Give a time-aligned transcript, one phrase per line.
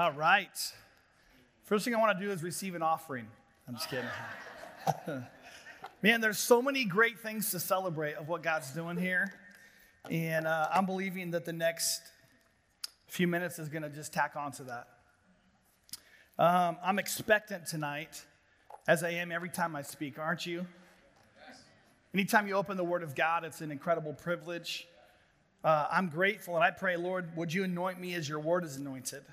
[0.00, 0.72] All right.
[1.64, 3.26] First thing I want to do is receive an offering.
[3.68, 4.06] I'm just kidding.
[6.02, 9.34] Man, there's so many great things to celebrate of what God's doing here.
[10.10, 12.00] And uh, I'm believing that the next
[13.08, 14.88] few minutes is going to just tack on to that.
[16.38, 18.24] Um, I'm expectant tonight,
[18.88, 20.66] as I am every time I speak, aren't you?
[22.14, 24.88] Anytime you open the Word of God, it's an incredible privilege.
[25.62, 28.78] Uh, I'm grateful, and I pray, Lord, would you anoint me as your Word is
[28.78, 29.24] anointed?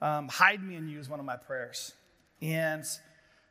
[0.00, 1.92] Um, hide me in you is one of my prayers.
[2.42, 2.84] And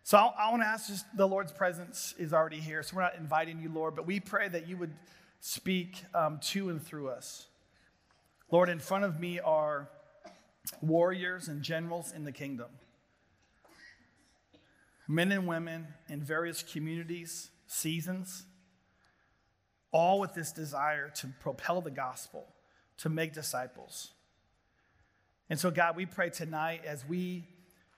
[0.03, 2.83] so I, I want to ask just the Lord's presence is already here.
[2.83, 4.93] So we're not inviting you, Lord, but we pray that you would
[5.39, 7.47] speak um, to and through us.
[8.51, 9.89] Lord, in front of me are
[10.81, 12.69] warriors and generals in the kingdom,
[15.07, 18.45] men and women in various communities, seasons,
[19.91, 22.47] all with this desire to propel the gospel,
[22.97, 24.11] to make disciples.
[25.49, 27.45] And so, God, we pray tonight as we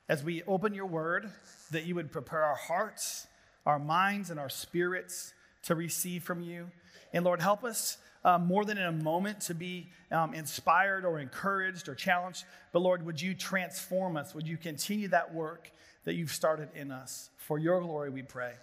[0.10, 1.30] as we open your word
[1.72, 3.28] that you would prepare our hearts,
[3.66, 6.72] our minds, and our spirits to receive from you.
[7.12, 11.20] And Lord, help us uh, more than in a moment to be um, inspired or
[11.20, 12.46] encouraged or challenged.
[12.72, 14.34] But Lord, would you transform us?
[14.34, 15.72] Would you continue that work
[16.06, 17.30] that you've started in us?
[17.38, 18.54] For your glory, we pray.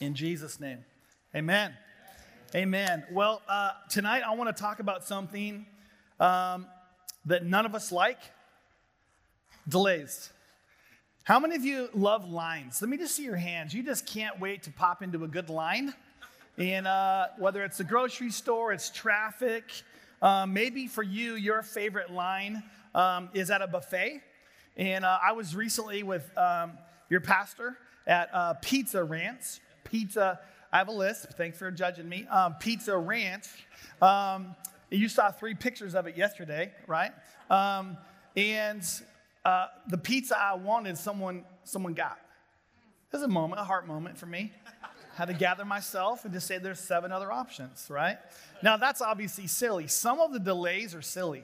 [0.00, 0.84] In Jesus' name,
[1.34, 1.74] amen.
[2.54, 3.04] Amen.
[3.10, 5.66] Well, uh, tonight I want to talk about something
[6.18, 6.66] um,
[7.28, 8.18] that none of us like
[9.68, 10.30] delays.
[11.24, 12.80] How many of you love lines?
[12.80, 13.74] Let me just see your hands.
[13.74, 15.92] You just can't wait to pop into a good line.
[16.56, 19.64] And uh, whether it's the grocery store, it's traffic,
[20.22, 22.62] um, maybe for you, your favorite line
[22.94, 24.22] um, is at a buffet.
[24.78, 26.72] And uh, I was recently with um,
[27.10, 29.60] your pastor at uh, Pizza Ranch.
[29.84, 30.40] Pizza,
[30.72, 31.26] I have a list.
[31.36, 32.26] Thanks for judging me.
[32.28, 33.46] Um, Pizza Ranch.
[34.90, 37.12] You saw three pictures of it yesterday, right?
[37.50, 37.98] Um,
[38.36, 38.82] and
[39.44, 42.18] uh, the pizza I wanted, someone, someone got.
[43.10, 44.52] There's a moment, a heart moment for me.
[45.16, 48.18] Had to gather myself and just say there's seven other options, right?
[48.62, 49.88] Now that's obviously silly.
[49.88, 51.42] Some of the delays are silly,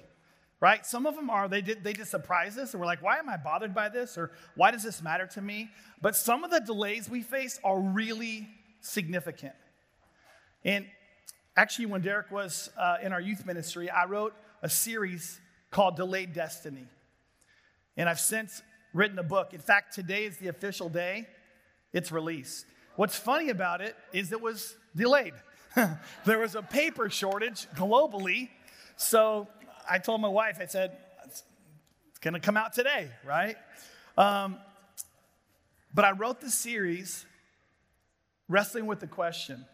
[0.60, 0.86] right?
[0.86, 3.28] Some of them are they did they just surprise us and we're like, why am
[3.28, 4.16] I bothered by this?
[4.16, 5.70] Or why does this matter to me?
[6.00, 8.48] But some of the delays we face are really
[8.80, 9.54] significant.
[10.64, 10.86] And
[11.56, 16.32] actually, when Derek was uh, in our youth ministry, I wrote a series called Delayed
[16.32, 16.86] Destiny.
[17.96, 19.54] And I've since written a book.
[19.54, 21.26] In fact, today is the official day
[21.92, 22.66] it's released.
[22.96, 25.34] What's funny about it is it was delayed.
[26.24, 28.50] there was a paper shortage globally.
[28.96, 29.48] So
[29.88, 31.42] I told my wife, I said, it's
[32.20, 33.56] going to come out today, right?
[34.16, 34.58] Um,
[35.92, 37.24] but I wrote the series
[38.48, 39.64] wrestling with the question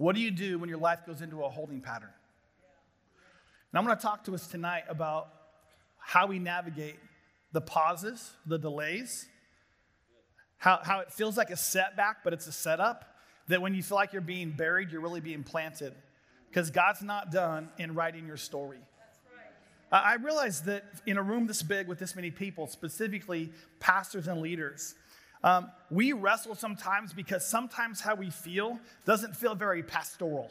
[0.00, 2.08] what do you do when your life goes into a holding pattern?
[3.70, 5.28] And I'm going to talk to us tonight about
[5.98, 6.96] how we navigate
[7.52, 9.26] the pauses, the delays,
[10.56, 13.14] how, how it feels like a setback, but it's a setup.
[13.48, 15.92] That when you feel like you're being buried, you're really being planted.
[16.48, 18.78] Because God's not done in writing your story.
[19.92, 20.02] Right.
[20.02, 24.40] I realize that in a room this big with this many people, specifically pastors and
[24.40, 24.94] leaders,
[25.42, 30.50] um, we wrestle sometimes because sometimes how we feel doesn't feel very pastoral.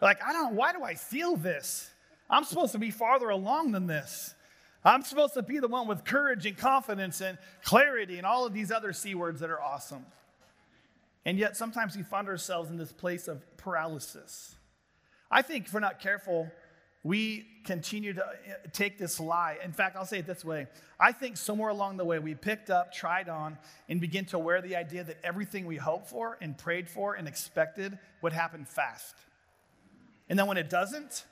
[0.00, 1.90] Like, I don't know, why do I feel this?
[2.30, 4.34] I'm supposed to be farther along than this.
[4.84, 8.52] I'm supposed to be the one with courage and confidence and clarity and all of
[8.52, 10.04] these other C words that are awesome.
[11.24, 14.56] And yet, sometimes we find ourselves in this place of paralysis.
[15.30, 16.50] I think if we're not careful,
[17.04, 18.32] we continue to uh,
[18.72, 19.58] take this lie.
[19.64, 20.66] In fact, I'll say it this way
[21.00, 23.58] I think somewhere along the way we picked up, tried on,
[23.88, 27.26] and begin to wear the idea that everything we hoped for and prayed for and
[27.26, 29.14] expected would happen fast.
[30.28, 31.24] And then when it doesn't,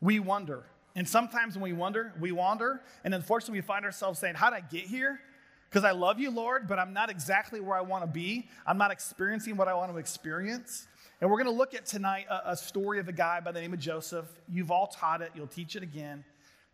[0.00, 0.64] we wonder
[0.96, 4.56] and sometimes when we wonder, we wander, and unfortunately we find ourselves saying, How did
[4.56, 5.20] I get here?
[5.68, 8.48] Because I love you, Lord, but I'm not exactly where I want to be.
[8.66, 10.88] I'm not experiencing what I want to experience.
[11.20, 13.60] And we're going to look at tonight a, a, story of a guy by the
[13.60, 14.26] name of Joseph.
[14.48, 16.24] You've all taught it, you'll teach it again.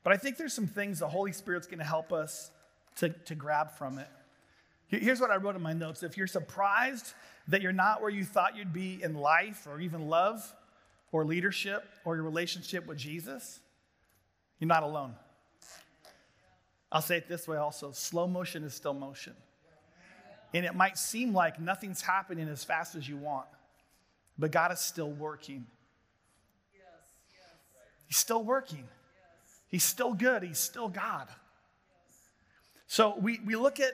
[0.05, 2.50] But I think there's some things the Holy Spirit's going to help us
[2.97, 4.09] to, to grab from it.
[4.88, 6.05] Here's what I wrote in my notes.
[6.05, 7.12] If you're surprised
[7.49, 10.55] that you're not where you thought you'd be in life or even love
[11.11, 13.59] or leadership or your relationship with Jesus,
[14.61, 15.15] you're not alone.
[16.93, 19.35] I'll say it this way also slow motion is still motion.
[20.55, 23.47] And it might seem like nothing's happening as fast as you want,
[24.38, 25.67] but God is still working.
[28.06, 28.87] He's still working.
[29.69, 30.43] He's still good.
[30.43, 31.29] He's still God.
[32.87, 33.93] So we, we look at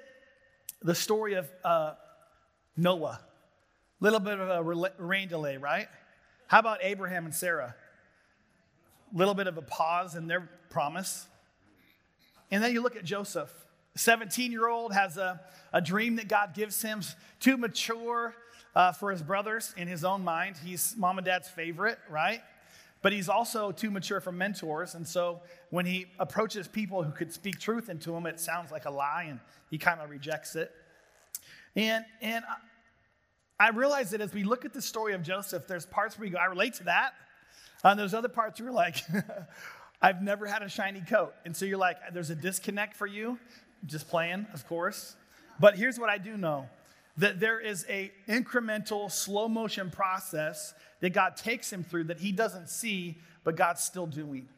[0.83, 1.94] the story of uh,
[2.77, 3.21] Noah.
[4.00, 4.62] A little bit of a
[4.99, 5.89] rain delay, right?
[6.47, 7.75] How about Abraham and Sarah?
[9.15, 11.27] A little bit of a pause in their promise.
[12.50, 13.53] and then you look at Joseph.
[13.95, 15.41] 17 year old has a,
[15.73, 17.03] a dream that God gives him,
[17.41, 18.35] too mature
[18.75, 20.57] uh, for his brothers in his own mind.
[20.65, 22.41] He's mom and dad's favorite, right?
[23.03, 24.95] But he's also too mature for mentors.
[24.95, 25.41] And so
[25.71, 29.27] when he approaches people who could speak truth into him, it sounds like a lie
[29.29, 29.41] and
[29.71, 30.71] he kind of rejects it.
[31.75, 32.45] And, and
[33.59, 36.33] I realize that as we look at the story of Joseph, there's parts where you
[36.33, 37.15] go, I relate to that.
[37.83, 38.97] And there's other parts where you're like,
[40.03, 41.35] I've never had a shiny coat.
[41.45, 43.39] And so you're like, there's a disconnect for you.
[43.87, 45.17] Just playing, of course.
[45.59, 46.69] But here's what I do know
[47.17, 52.32] that there is a incremental slow motion process that God takes him through that he
[52.32, 54.49] doesn't see but God's still doing.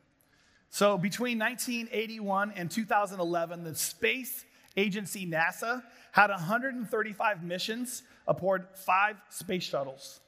[0.70, 4.44] So between 1981 and 2011 the space
[4.76, 10.20] agency NASA had 135 missions aboard 5 space shuttles.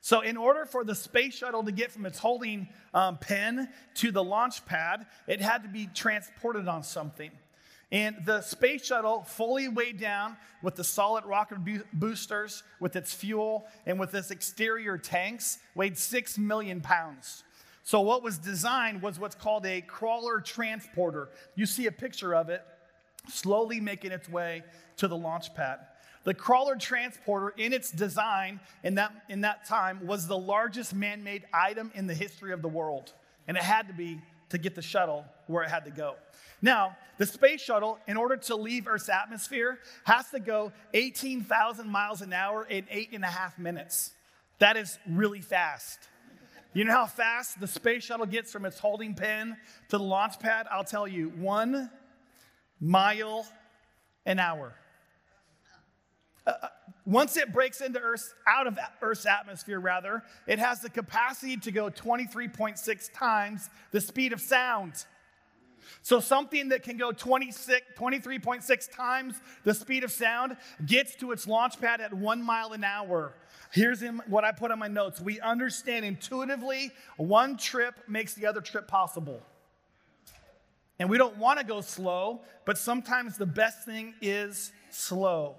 [0.00, 4.12] So, in order for the space shuttle to get from its holding um, pen to
[4.12, 7.30] the launch pad, it had to be transported on something.
[7.94, 11.58] And the space shuttle, fully weighed down with the solid rocket
[11.92, 17.44] boosters, with its fuel, and with its exterior tanks, weighed six million pounds.
[17.84, 21.28] So, what was designed was what's called a crawler transporter.
[21.54, 22.64] You see a picture of it
[23.28, 24.64] slowly making its way
[24.96, 25.78] to the launch pad.
[26.24, 31.22] The crawler transporter, in its design in that, in that time, was the largest man
[31.22, 33.12] made item in the history of the world.
[33.46, 36.16] And it had to be to get the shuttle where it had to go.
[36.62, 42.22] Now, the space shuttle, in order to leave Earth's atmosphere, has to go 18,000 miles
[42.22, 44.12] an hour in eight and a half minutes.
[44.58, 45.98] That is really fast.
[46.72, 49.56] You know how fast the space shuttle gets from its holding pen
[49.90, 50.66] to the launch pad?
[50.70, 51.90] I'll tell you, one
[52.80, 53.46] mile
[54.26, 54.74] an hour.
[56.46, 56.68] Uh, uh
[57.06, 61.70] once it breaks into Earth's, out of Earth's atmosphere, rather, it has the capacity to
[61.70, 65.04] go 23.6 times the speed of sound.
[66.02, 71.46] So something that can go 26, 23.6 times the speed of sound gets to its
[71.46, 73.34] launch pad at one mile an hour.
[73.72, 75.20] Here's what I put on my notes.
[75.20, 79.42] We understand intuitively one trip makes the other trip possible.
[80.98, 85.56] And we don't want to go slow, but sometimes the best thing is slow.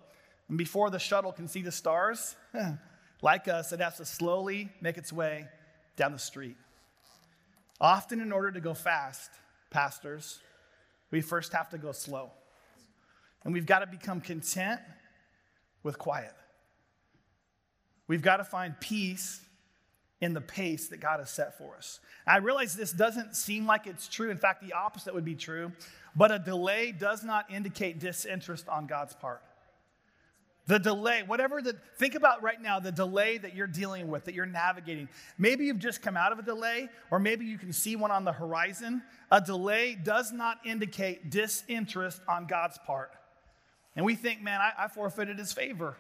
[0.48, 2.36] And before the shuttle can see the stars,
[3.22, 5.48] like us, it has to slowly make its way
[5.98, 6.56] down the street.
[7.82, 9.32] Often, in order to go fast,
[9.70, 10.40] pastors,
[11.12, 12.32] we first have to go slow.
[13.44, 14.82] And we've got to become content
[15.84, 16.34] with quiet.
[18.08, 19.42] We've got to find peace
[20.22, 22.00] in the pace that God has set for us.
[22.26, 24.32] I realize this doesn't seem like it's true.
[24.32, 25.72] In fact, the opposite would be true.
[26.16, 29.42] But a delay does not indicate disinterest on God's part.
[30.68, 34.34] The delay, whatever the, think about right now the delay that you're dealing with, that
[34.34, 35.08] you're navigating.
[35.38, 38.26] Maybe you've just come out of a delay, or maybe you can see one on
[38.26, 39.04] the horizon.
[39.32, 43.12] A delay does not indicate disinterest on God's part.
[43.96, 45.98] And we think, man, I, I forfeited his favor.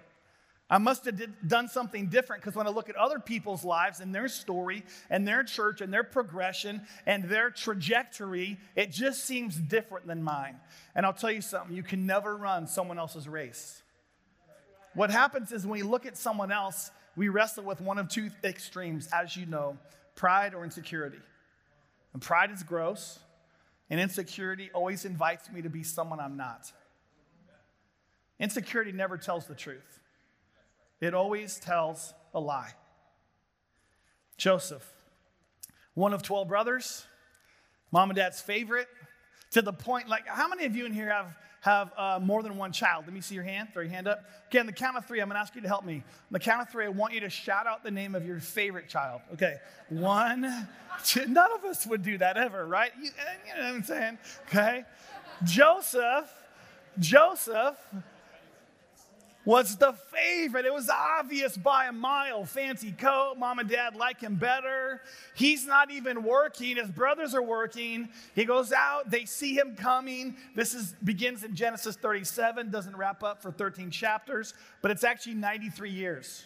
[0.68, 4.00] I must have did, done something different because when I look at other people's lives
[4.00, 9.56] and their story and their church and their progression and their trajectory, it just seems
[9.56, 10.56] different than mine.
[10.96, 13.84] And I'll tell you something you can never run someone else's race.
[14.96, 18.32] What happens is when we look at someone else, we wrestle with one of two
[18.44, 19.78] extremes, as you know
[20.16, 21.20] pride or insecurity.
[22.14, 23.20] And pride is gross,
[23.90, 26.72] and insecurity always invites me to be someone I'm not.
[28.40, 30.00] Insecurity never tells the truth,
[31.02, 32.74] it always tells a lie.
[34.38, 34.86] Joseph,
[35.94, 37.06] one of 12 brothers,
[37.92, 38.88] mom and dad's favorite,
[39.52, 42.58] to the point like, how many of you in here have have uh, more than
[42.58, 43.06] one child?
[43.06, 43.70] Let me see your hand.
[43.74, 44.24] Throw your hand up.
[44.50, 45.96] Okay, on the count of three, I'm going to ask you to help me.
[45.96, 48.40] On the count of three, I want you to shout out the name of your
[48.40, 49.22] favorite child.
[49.34, 49.56] Okay,
[49.90, 50.68] one,
[51.04, 51.26] two.
[51.26, 52.92] None of us would do that ever, right?
[53.02, 53.10] You, you
[53.58, 54.18] know what I'm saying?
[54.48, 54.86] Okay.
[55.44, 56.32] Joseph,
[57.00, 57.78] Joseph
[59.46, 60.66] was the favorite.
[60.66, 62.44] It was obvious by a mile.
[62.46, 65.02] Fancy coat, mom and dad like him better.
[65.36, 66.78] He's not even working.
[66.78, 68.10] His brothers are working.
[68.34, 70.36] He goes out, they see him coming.
[70.56, 75.36] This is begins in Genesis 37, doesn't wrap up for 13 chapters, but it's actually
[75.36, 76.44] 93 years.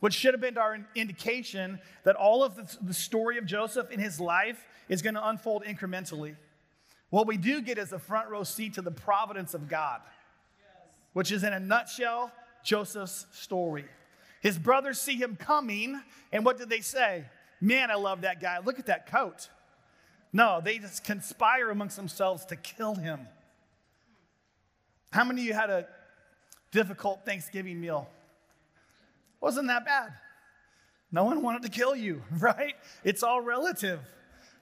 [0.00, 4.00] Which should have been our indication that all of the, the story of Joseph in
[4.00, 6.34] his life is going to unfold incrementally.
[7.10, 10.00] What we do get is a front row seat to the providence of God
[11.12, 12.32] which is in a nutshell
[12.64, 13.84] Joseph's story.
[14.40, 16.00] His brothers see him coming,
[16.32, 17.24] and what did they say?
[17.60, 18.58] Man, I love that guy.
[18.58, 19.48] Look at that coat.
[20.32, 23.20] No, they just conspire amongst themselves to kill him.
[25.12, 25.86] How many of you had a
[26.70, 28.08] difficult Thanksgiving meal?
[29.40, 30.14] Wasn't that bad.
[31.12, 32.74] No one wanted to kill you, right?
[33.04, 34.00] It's all relative.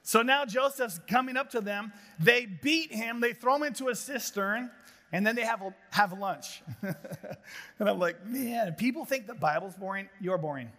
[0.03, 1.93] So now Joseph's coming up to them.
[2.19, 4.69] They beat him, they throw him into a cistern,
[5.11, 6.61] and then they have, have lunch.
[6.81, 10.09] and I'm like, man, people think the Bible's boring.
[10.19, 10.71] You're boring.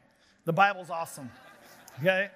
[0.44, 1.30] The Bible's awesome.
[2.00, 2.30] Okay?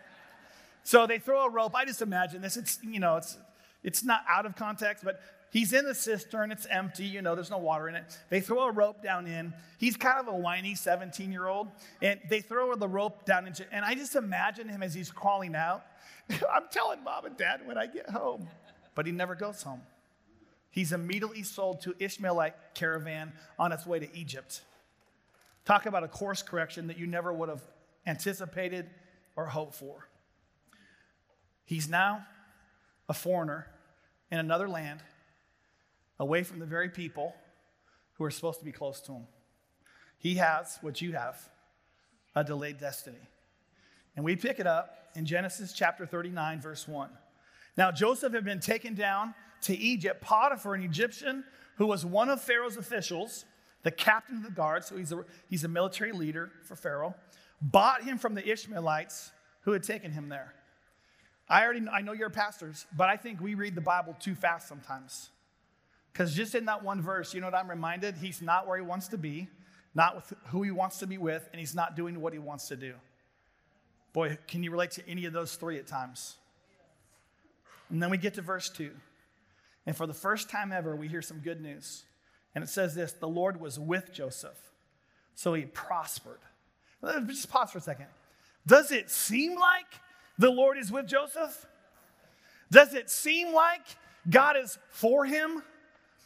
[0.84, 1.74] So they throw a rope.
[1.74, 2.56] I just imagine this.
[2.56, 3.38] It's, you know, it's,
[3.82, 6.52] it's not out of context, but he's in the cistern.
[6.52, 7.06] It's empty.
[7.06, 8.18] You know, there's no water in it.
[8.28, 9.54] They throw a rope down in.
[9.78, 11.68] He's kind of a whiny 17 year old.
[12.02, 15.54] And they throw the rope down into, and I just imagine him as he's crawling
[15.54, 15.84] out.
[16.30, 18.48] I'm telling mom and dad when I get home.
[18.94, 19.80] But he never goes home.
[20.76, 24.60] He's immediately sold to Ishmaelite caravan on its way to Egypt.
[25.64, 27.62] Talk about a course correction that you never would have
[28.06, 28.90] anticipated
[29.36, 30.06] or hoped for.
[31.64, 32.26] He's now
[33.08, 33.66] a foreigner
[34.30, 35.00] in another land,
[36.20, 37.34] away from the very people
[38.18, 39.26] who are supposed to be close to him.
[40.18, 41.40] He has what you have
[42.34, 43.30] a delayed destiny.
[44.14, 47.08] And we pick it up in Genesis chapter 39, verse 1.
[47.78, 49.34] Now, Joseph had been taken down
[49.66, 50.20] to Egypt.
[50.20, 51.44] Potiphar, an Egyptian
[51.76, 53.44] who was one of Pharaoh's officials,
[53.82, 57.14] the captain of the guard, so he's a, he's a military leader for Pharaoh,
[57.60, 59.32] bought him from the Ishmaelites
[59.62, 60.54] who had taken him there.
[61.48, 64.68] I already I know you're pastors, but I think we read the Bible too fast
[64.68, 65.30] sometimes.
[66.12, 68.16] Because just in that one verse, you know what I'm reminded?
[68.16, 69.48] He's not where he wants to be,
[69.94, 72.68] not with who he wants to be with, and he's not doing what he wants
[72.68, 72.94] to do.
[74.12, 76.36] Boy, can you relate to any of those three at times?
[77.90, 78.90] And then we get to verse 2.
[79.86, 82.04] And for the first time ever, we hear some good news.
[82.54, 84.58] And it says this the Lord was with Joseph,
[85.34, 86.40] so he prospered.
[87.02, 88.06] Uh, just pause for a second.
[88.66, 89.86] Does it seem like
[90.38, 91.66] the Lord is with Joseph?
[92.70, 93.82] Does it seem like
[94.28, 95.62] God is for him?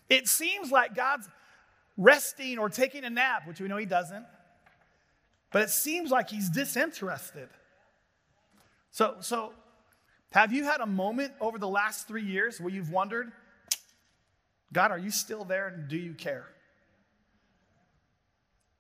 [0.09, 1.29] It seems like God's
[1.97, 4.25] resting or taking a nap, which we know he doesn't.
[5.53, 7.49] But it seems like he's disinterested.
[8.91, 9.53] So, so
[10.33, 13.33] have you had a moment over the last three years where you've wondered,
[14.73, 16.47] God, are you still there and do you care?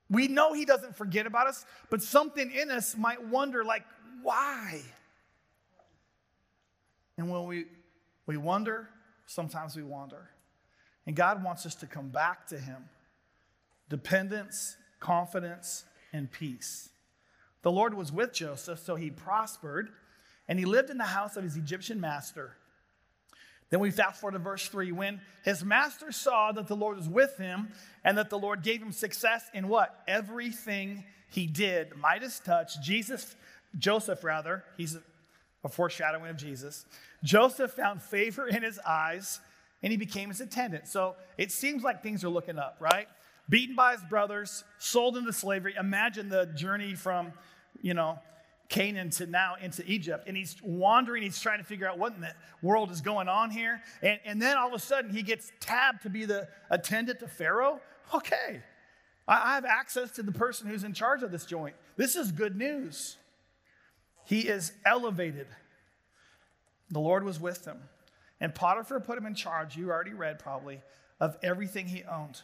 [0.09, 3.85] We know He doesn't forget about us, but something in us might wonder, like,
[4.23, 4.83] why?
[7.17, 7.67] And when we,
[8.27, 8.89] we wonder,
[9.27, 10.31] sometimes we wander.
[11.07, 12.85] And God wants us to come back to Him
[13.89, 16.91] dependence, confidence, and peace.
[17.63, 19.91] The Lord was with Joseph, so he prospered,
[20.49, 22.57] and he lived in the house of his Egyptian master.
[23.71, 27.09] Then we fast forward to verse 3 when his master saw that the Lord was
[27.09, 27.69] with him
[28.05, 30.03] and that the Lord gave him success in what?
[30.09, 31.97] Everything he did.
[31.97, 33.37] Midas touch, Jesus,
[33.79, 34.99] Joseph rather, he's
[35.63, 36.85] a foreshadowing of Jesus.
[37.23, 39.41] Joseph found favor in his eyes
[39.83, 40.89] and he became his attendant.
[40.89, 43.07] So it seems like things are looking up, right?
[43.51, 45.75] beaten by his brothers, sold into slavery.
[45.79, 47.33] Imagine the journey from,
[47.83, 48.19] you know,
[48.71, 50.25] Canaan to now into Egypt.
[50.27, 53.51] And he's wandering, he's trying to figure out what in the world is going on
[53.51, 53.83] here.
[54.01, 57.29] And, and then all of a sudden he gets tabbed to be the attendant to
[57.29, 57.81] Pharaoh.
[58.15, 58.63] Okay,
[59.29, 61.75] I, I have access to the person who's in charge of this joint.
[61.97, 63.19] This is good news.
[64.25, 65.49] He is elevated.
[66.91, 67.79] The Lord was with him.
[68.41, 70.81] And Potiphar put him in charge, you already read probably,
[71.19, 72.41] of everything he owned.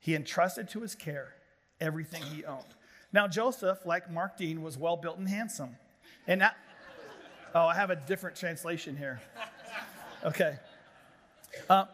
[0.00, 1.34] He entrusted to his care
[1.80, 2.74] everything he owned.
[3.12, 5.76] Now, Joseph, like Mark Dean, was well built and handsome.
[6.26, 6.56] And that,
[7.54, 9.20] oh, I have a different translation here.
[10.24, 10.56] Okay.
[11.70, 11.86] Uh,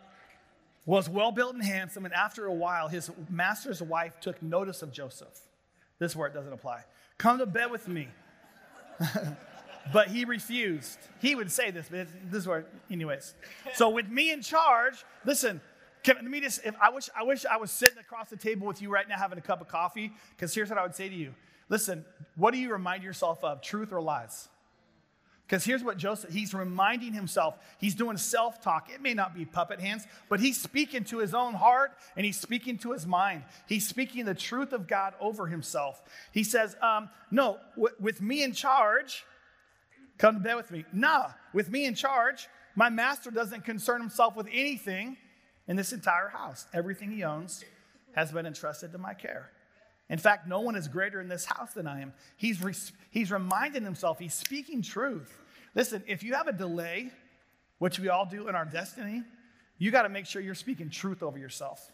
[0.86, 4.92] was well built and handsome, and after a while, his master's wife took notice of
[4.92, 5.38] Joseph.
[5.98, 6.82] This it doesn't apply.
[7.18, 8.08] Come to bed with me.
[9.92, 10.98] but he refused.
[11.20, 13.34] He would say this, but this is where, anyways.
[13.74, 15.60] So, with me in charge, listen,
[16.02, 18.66] can, let me just, if I wish, I wish I was sitting across the table
[18.66, 21.08] with you right now having a cup of coffee, because here's what I would say
[21.08, 21.34] to you.
[21.68, 22.04] Listen,
[22.36, 24.48] what do you remind yourself of, truth or lies?
[25.46, 28.88] Because here's what Joseph, he's reminding himself, he's doing self talk.
[28.90, 32.40] It may not be puppet hands, but he's speaking to his own heart and he's
[32.40, 33.44] speaking to his mind.
[33.68, 36.02] He's speaking the truth of God over himself.
[36.32, 39.24] He says, um, No, w- with me in charge,
[40.16, 40.86] come to bed with me.
[40.92, 45.18] Nah, with me in charge, my master doesn't concern himself with anything
[45.68, 46.66] in this entire house.
[46.72, 47.64] Everything he owns
[48.14, 49.50] has been entrusted to my care.
[50.10, 52.12] In fact, no one is greater in this house than I am.
[52.36, 52.74] He's, re-
[53.10, 55.40] he's reminding himself, he's speaking truth.
[55.74, 57.10] Listen, if you have a delay,
[57.78, 59.22] which we all do in our destiny,
[59.78, 61.90] you got to make sure you're speaking truth over yourself.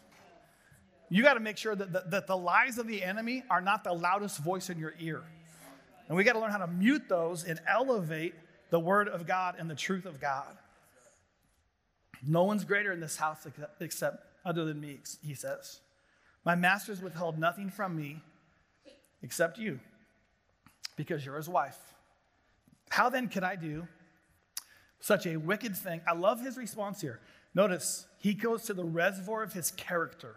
[1.10, 3.84] You got to make sure that the, that the lies of the enemy are not
[3.84, 5.22] the loudest voice in your ear.
[6.08, 8.34] And we got to learn how to mute those and elevate
[8.70, 10.56] the word of God and the truth of God.
[12.26, 13.46] No one's greater in this house
[13.80, 15.80] except other than me, he says.
[16.44, 18.22] My master's withheld nothing from me
[19.22, 19.80] except you,
[20.96, 21.78] because you're his wife.
[22.90, 23.86] How then could I do
[25.00, 26.00] such a wicked thing?
[26.06, 27.20] I love his response here.
[27.54, 30.36] Notice he goes to the reservoir of his character.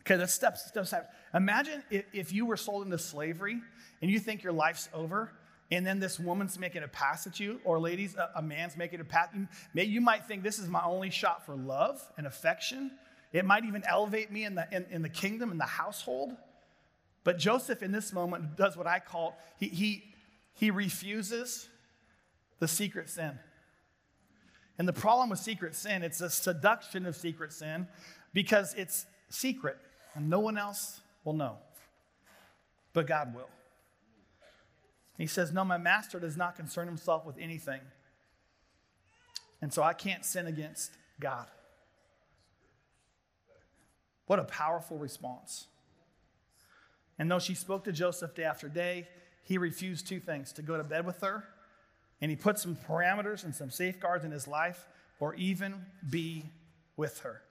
[0.00, 0.92] Okay, that's steps, steps.
[1.32, 3.58] Imagine if, if you were sold into slavery
[4.02, 5.32] and you think your life's over,
[5.70, 9.00] and then this woman's making a pass at you, or ladies, a, a man's making
[9.00, 9.28] a pass.
[9.34, 9.48] You,
[9.82, 12.90] you might think this is my only shot for love and affection.
[13.32, 16.36] It might even elevate me in the, in, in the kingdom, in the household.
[17.24, 20.04] But Joseph, in this moment, does what I call he, he,
[20.54, 21.68] he refuses
[22.60, 23.38] the secret sin.
[24.78, 27.88] And the problem with secret sin, it's a seduction of secret sin
[28.32, 29.78] because it's secret
[30.14, 31.58] and no one else will know.
[32.92, 33.48] But God will.
[35.16, 37.80] He says, No, my master does not concern himself with anything.
[39.62, 41.46] And so I can't sin against God.
[44.26, 45.66] What a powerful response.
[47.18, 49.08] And though she spoke to Joseph day after day,
[49.42, 51.44] he refused two things to go to bed with her,
[52.20, 54.86] and he put some parameters and some safeguards in his life,
[55.20, 56.44] or even be
[56.96, 57.42] with her.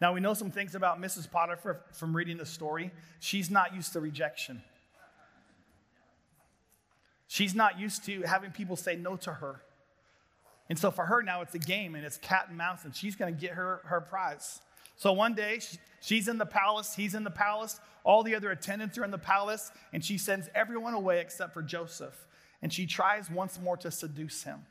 [0.00, 1.30] Now, we know some things about Mrs.
[1.30, 2.90] Potiphar from reading the story.
[3.18, 4.62] She's not used to rejection.
[7.30, 9.62] She's not used to having people say no to her.
[10.68, 13.14] And so for her now, it's a game and it's cat and mouse, and she's
[13.14, 14.60] going to get her, her prize.
[14.96, 18.50] So one day, she, she's in the palace, he's in the palace, all the other
[18.50, 22.26] attendants are in the palace, and she sends everyone away except for Joseph.
[22.62, 24.66] And she tries once more to seduce him.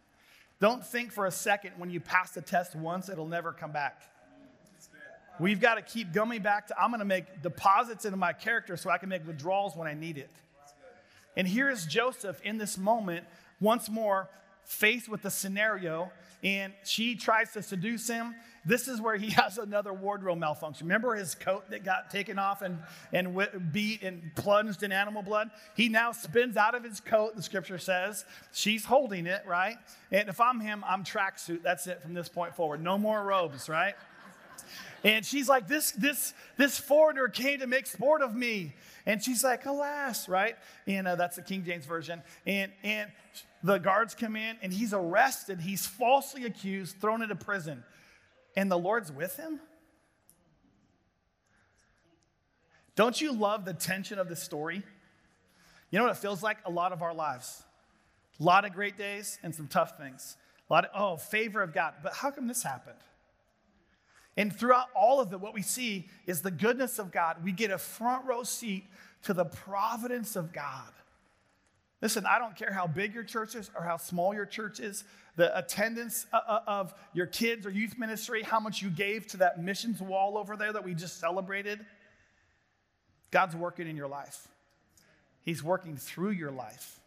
[0.59, 4.01] Don't think for a second when you pass the test once, it'll never come back.
[5.39, 8.75] We've got to keep going back to, I'm going to make deposits into my character
[8.75, 10.29] so I can make withdrawals when I need it.
[11.39, 13.25] And here is Joseph in this moment,
[13.62, 14.27] once more,
[14.65, 16.12] faced with the scenario,
[16.43, 18.36] and she tries to seduce him.
[18.65, 20.86] This is where he has another wardrobe malfunction.
[20.86, 22.79] Remember his coat that got taken off and,
[23.13, 25.50] and beat and plunged in animal blood?
[25.77, 28.25] He now spins out of his coat, the scripture says.
[28.51, 29.77] She's holding it, right?
[30.12, 31.63] And if I'm him, I'm tracksuit.
[31.63, 32.84] That's it from this point forward.
[32.84, 33.96] No more robes, right?
[35.05, 38.74] And she's like, this, this, this foreigner came to make sport of me.
[39.05, 40.55] And she's like, alas, right?
[40.88, 42.22] And uh, that's the King James Version.
[42.46, 43.12] And, and
[43.64, 45.59] the guards come in and he's arrested.
[45.59, 47.83] He's falsely accused, thrown into prison.
[48.55, 49.59] And the Lord's with him?
[52.96, 54.83] Don't you love the tension of the story?
[55.90, 56.57] You know what it feels like?
[56.66, 57.64] A lot of our lives.
[58.40, 60.35] A lot of great days and some tough things.
[60.70, 61.94] A lot of, oh, favor of God.
[62.03, 63.00] But how come this happened?
[64.39, 67.43] And throughout all of it, what we see is the goodness of God.
[67.43, 68.85] We get a front row seat
[69.23, 70.93] to the providence of God.
[72.01, 75.03] Listen, I don't care how big your church is or how small your church is,
[75.35, 79.37] the attendance uh, uh, of your kids or youth ministry, how much you gave to
[79.37, 81.85] that missions wall over there that we just celebrated.
[83.31, 84.47] God's working in your life,
[85.41, 87.01] He's working through your life.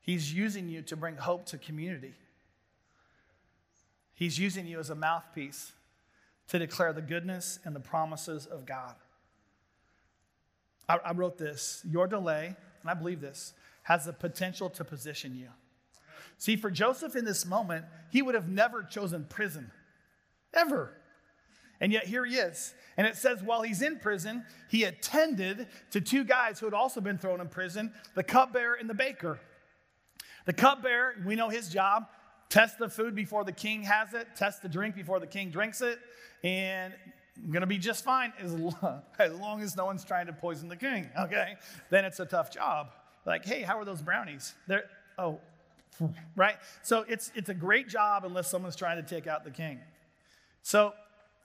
[0.00, 2.14] He's using you to bring hope to community.
[4.14, 5.72] He's using you as a mouthpiece
[6.50, 8.96] to declare the goodness and the promises of God.
[10.88, 15.36] I, I wrote this Your delay, and I believe this, has the potential to position
[15.36, 15.48] you.
[16.38, 19.70] See, for Joseph in this moment, he would have never chosen prison,
[20.52, 20.96] ever.
[21.80, 22.74] And yet here he is.
[22.96, 27.00] And it says while he's in prison, he attended to two guys who had also
[27.00, 29.38] been thrown in prison the cupbearer and the baker.
[30.46, 32.06] The cupbearer, we know his job
[32.48, 35.80] test the food before the king has it, test the drink before the king drinks
[35.80, 36.00] it
[36.42, 36.94] and
[37.44, 40.32] I'm going to be just fine as long, as long as no one's trying to
[40.32, 41.56] poison the king, okay?
[41.90, 42.90] Then it's a tough job.
[43.26, 44.54] Like, hey, how are those brownies?
[44.66, 44.84] They're,
[45.18, 45.40] oh,
[46.36, 46.56] right?
[46.82, 49.80] So it's, it's a great job unless someone's trying to take out the king.
[50.62, 50.92] So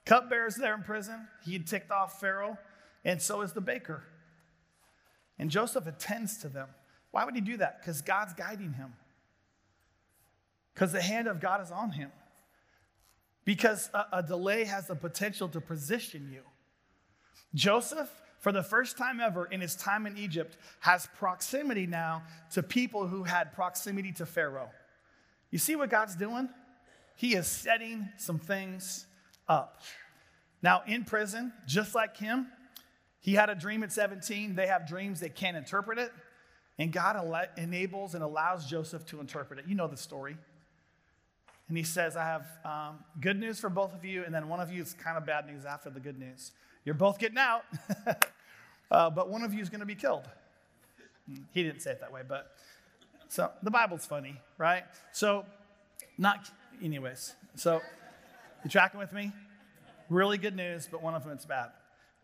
[0.05, 1.27] cupbearer's there in prison.
[1.43, 2.57] He had ticked off Pharaoh,
[3.03, 4.03] and so is the baker.
[5.37, 6.69] And Joseph attends to them.
[7.11, 7.81] Why would he do that?
[7.81, 8.93] Because God's guiding him.
[10.73, 12.11] Because the hand of God is on him
[13.45, 16.41] because a, a delay has the potential to position you.
[17.53, 22.61] Joseph, for the first time ever in his time in Egypt, has proximity now to
[22.61, 24.69] people who had proximity to Pharaoh.
[25.51, 26.49] You see what God's doing?
[27.15, 29.05] He is setting some things
[29.47, 29.81] up.
[30.61, 32.47] Now, in prison, just like him,
[33.21, 34.55] he had a dream at 17.
[34.55, 36.11] They have dreams, they can't interpret it.
[36.77, 37.15] And God
[37.57, 39.65] enables and allows Joseph to interpret it.
[39.67, 40.35] You know the story.
[41.67, 44.59] And he says, I have um, good news for both of you, and then one
[44.59, 46.51] of you is kind of bad news after the good news.
[46.83, 47.63] You're both getting out,
[48.91, 50.29] uh, but one of you is going to be killed.
[51.51, 52.51] He didn't say it that way, but
[53.29, 54.83] so the Bible's funny, right?
[55.11, 55.45] So,
[56.19, 56.51] not,
[56.83, 57.33] anyways.
[57.55, 57.81] So,
[58.63, 59.31] you tracking with me?
[60.09, 61.71] Really good news, but one of them is bad.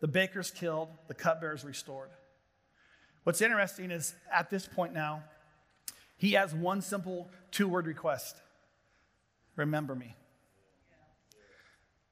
[0.00, 2.10] The baker's killed, the cupbearer's restored.
[3.24, 5.24] What's interesting is at this point now,
[6.16, 8.36] he has one simple two word request
[9.56, 10.16] remember me.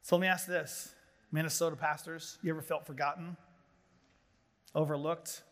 [0.02, 0.94] So let me ask this
[1.32, 3.36] Minnesota pastors, you ever felt forgotten,
[4.74, 5.42] overlooked?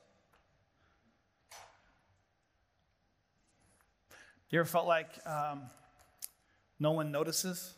[4.50, 5.62] You ever felt like um,
[6.80, 7.74] no one notices?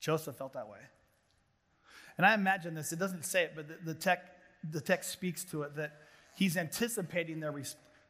[0.00, 0.78] Joseph felt that way.
[2.16, 4.24] And I imagine this, it doesn't say it, but the, the, tech,
[4.70, 5.92] the text speaks to it that
[6.34, 7.52] he's anticipating their,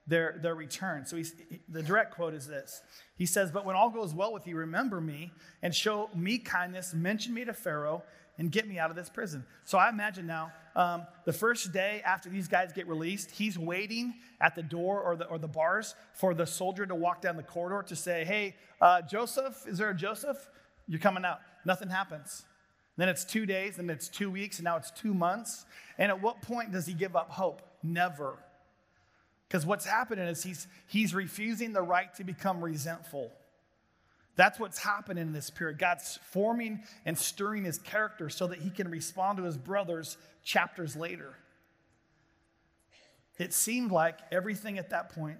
[0.07, 1.07] their, their return.
[1.07, 1.35] So he's,
[1.69, 2.83] the direct quote is this
[3.17, 6.95] He says, But when all goes well with you, remember me and show me kindness,
[6.95, 8.03] mention me to Pharaoh,
[8.39, 9.45] and get me out of this prison.
[9.65, 14.15] So I imagine now, um, the first day after these guys get released, he's waiting
[14.41, 17.43] at the door or the, or the bars for the soldier to walk down the
[17.43, 20.49] corridor to say, Hey, uh, Joseph, is there a Joseph?
[20.89, 21.41] You're coming out.
[21.65, 22.45] Nothing happens.
[22.97, 25.65] Then it's two days, and it's two weeks, and now it's two months.
[25.99, 27.63] And at what point does he give up hope?
[27.83, 28.39] Never.
[29.53, 33.31] Because what's happening is he's, he's refusing the right to become resentful.
[34.35, 35.79] That's what's happening in this period.
[35.79, 40.97] God's forming and stirring his character so that he can respond to his brothers chapters
[40.97, 41.35] later.
[43.39, 45.39] It seemed like everything at that point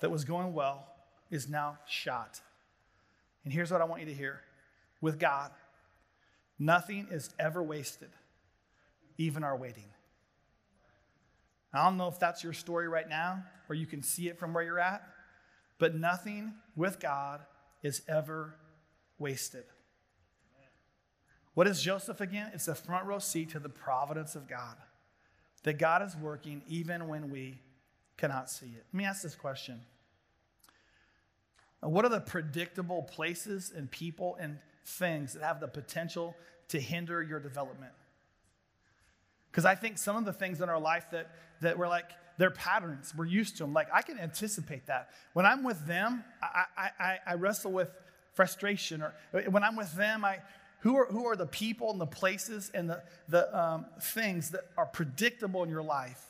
[0.00, 0.88] that was going well
[1.30, 2.40] is now shot.
[3.44, 4.40] And here's what I want you to hear
[5.00, 5.52] with God,
[6.58, 8.10] nothing is ever wasted,
[9.16, 9.90] even our waiting.
[11.72, 14.54] I don't know if that's your story right now or you can see it from
[14.54, 15.02] where you're at,
[15.78, 17.40] but nothing with God
[17.82, 18.54] is ever
[19.18, 19.64] wasted.
[21.54, 22.50] What is Joseph again?
[22.54, 24.76] It's a front row seat to the providence of God.
[25.64, 27.60] That God is working even when we
[28.16, 28.84] cannot see it.
[28.92, 29.80] Let me ask this question
[31.80, 36.36] What are the predictable places and people and things that have the potential
[36.68, 37.92] to hinder your development?
[39.50, 41.30] Because I think some of the things in our life that,
[41.60, 43.12] that we're like, they're patterns.
[43.16, 43.72] We're used to them.
[43.72, 45.10] Like, I can anticipate that.
[45.32, 47.90] When I'm with them, I, I, I wrestle with
[48.34, 49.02] frustration.
[49.02, 49.12] Or
[49.48, 50.38] when I'm with them, I,
[50.80, 54.62] who, are, who are the people and the places and the, the um, things that
[54.76, 56.24] are predictable in your life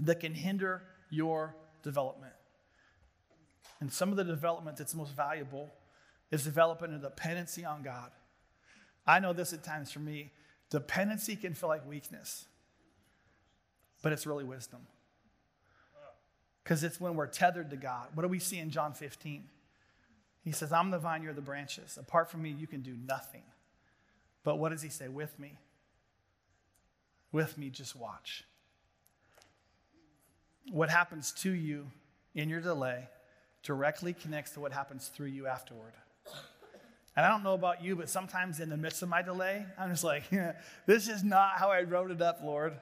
[0.00, 2.34] that can hinder your development?
[3.80, 5.72] And some of the development that's most valuable
[6.30, 8.10] is developing a dependency on God.
[9.06, 10.30] I know this at times for me.
[10.72, 12.46] Dependency can feel like weakness,
[14.00, 14.80] but it's really wisdom
[16.64, 18.08] because it's when we're tethered to God.
[18.14, 19.44] What do we see in John 15?
[20.42, 21.98] He says, I'm the vine, you're the branches.
[21.98, 23.42] Apart from me, you can do nothing.
[24.44, 25.08] But what does he say?
[25.08, 25.58] With me.
[27.32, 28.44] With me, just watch.
[30.70, 31.88] What happens to you
[32.34, 33.10] in your delay
[33.62, 35.92] directly connects to what happens through you afterward.
[37.16, 39.90] And I don't know about you, but sometimes in the midst of my delay, I'm
[39.90, 40.24] just like,
[40.86, 42.74] this is not how I wrote it up, Lord.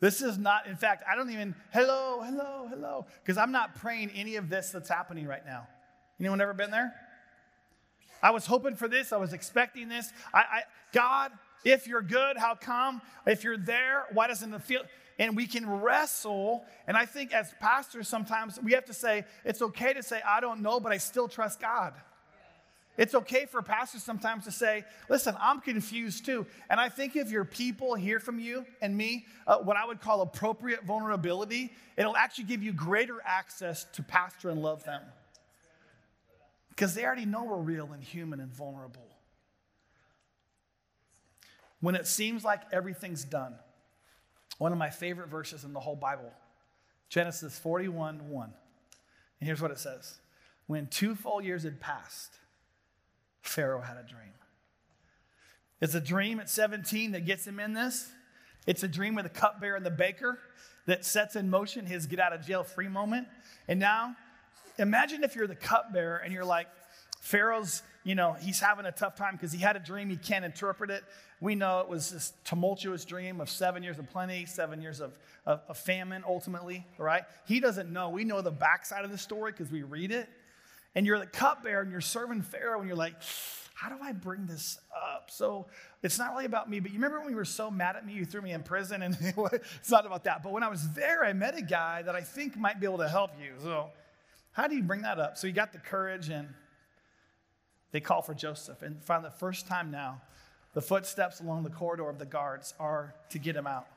[0.00, 4.10] This is not, in fact, I don't even, hello, hello, hello, because I'm not praying
[4.10, 5.66] any of this that's happening right now.
[6.18, 6.92] Anyone ever been there?
[8.22, 9.12] I was hoping for this.
[9.12, 10.12] I was expecting this.
[10.32, 11.32] I, I God,
[11.64, 13.02] if you're good, how come?
[13.26, 14.82] If you're there, why doesn't it feel?
[15.18, 16.64] And we can wrestle.
[16.86, 20.40] And I think as pastors, sometimes we have to say, it's okay to say, I
[20.40, 21.94] don't know, but I still trust God.
[22.98, 26.46] It's okay for pastors sometimes to say, listen, I'm confused too.
[26.68, 30.00] And I think if your people hear from you and me, uh, what I would
[30.00, 35.00] call appropriate vulnerability, it'll actually give you greater access to pastor and love them.
[36.68, 39.06] Because they already know we're real and human and vulnerable.
[41.80, 43.54] When it seems like everything's done,
[44.58, 46.32] one of my favorite verses in the whole Bible,
[47.08, 48.52] Genesis 41 1.
[49.40, 50.18] And here's what it says
[50.66, 52.38] When two full years had passed,
[53.42, 54.32] Pharaoh had a dream.
[55.80, 58.10] It's a dream at 17 that gets him in this.
[58.66, 60.38] It's a dream with the cupbearer and the baker
[60.86, 63.26] that sets in motion his get out of jail free moment.
[63.66, 64.14] And now,
[64.78, 66.68] imagine if you're the cupbearer and you're like,
[67.20, 70.44] Pharaoh's, you know, he's having a tough time because he had a dream, he can't
[70.44, 71.02] interpret it.
[71.40, 75.18] We know it was this tumultuous dream of seven years of plenty, seven years of,
[75.46, 77.22] of, of famine ultimately, right?
[77.46, 78.10] He doesn't know.
[78.10, 80.28] We know the backside of the story because we read it
[80.94, 83.14] and you're the cupbearer and you're serving Pharaoh and you're like,
[83.74, 85.30] how do I bring this up?
[85.30, 85.66] So
[86.02, 88.12] it's not really about me, but you remember when you were so mad at me,
[88.12, 90.42] you threw me in prison, and it's not about that.
[90.44, 92.98] But when I was there, I met a guy that I think might be able
[92.98, 93.54] to help you.
[93.60, 93.90] So
[94.52, 95.36] how do you bring that up?
[95.36, 96.48] So you got the courage, and
[97.90, 98.82] they call for Joseph.
[98.82, 100.20] And finally, the first time now,
[100.74, 103.88] the footsteps along the corridor of the guards are to get him out.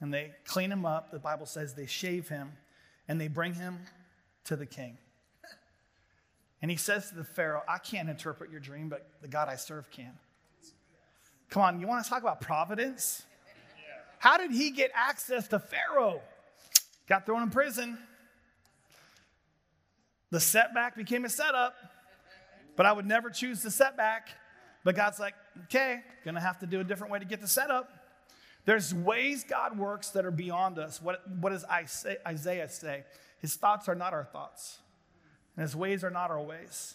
[0.00, 1.12] And they clean him up.
[1.12, 2.52] The Bible says they shave him,
[3.06, 3.78] and they bring him
[4.46, 4.98] to the king.
[6.64, 9.56] And he says to the Pharaoh, I can't interpret your dream, but the God I
[9.56, 10.12] serve can.
[11.50, 13.22] Come on, you want to talk about providence?
[14.16, 16.22] How did he get access to Pharaoh?
[17.06, 17.98] Got thrown in prison.
[20.30, 21.74] The setback became a setup,
[22.76, 24.30] but I would never choose the setback.
[24.84, 27.90] But God's like, okay, gonna have to do a different way to get the setup.
[28.64, 31.02] There's ways God works that are beyond us.
[31.02, 31.66] What, what does
[32.26, 33.04] Isaiah say?
[33.40, 34.78] His thoughts are not our thoughts,
[35.56, 36.94] and his ways are not our ways.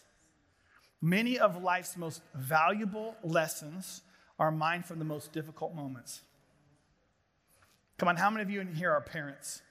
[1.01, 4.01] Many of life's most valuable lessons
[4.37, 6.21] are mined from the most difficult moments.
[7.97, 9.61] Come on, how many of you in here are parents?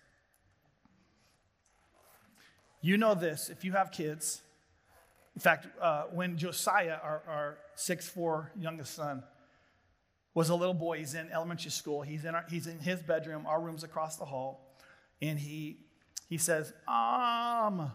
[2.81, 4.43] You know this if you have kids.
[5.35, 9.23] In fact, uh, when Josiah, our, our 6'4 youngest son,
[10.35, 13.47] was a little boy, he's in elementary school, he's in, our, he's in his bedroom,
[13.47, 14.75] our room's across the hall,
[15.23, 15.79] and he,
[16.29, 17.91] he says, Mom,